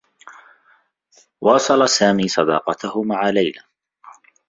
[1.41, 3.61] واصل سامي صداقته مع ليلى.